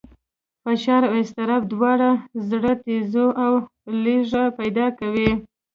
[0.63, 2.09] فشار او اضطراب دواړه
[2.49, 3.53] زړه تېزوي او
[4.01, 5.31] لړزه پیدا کوي.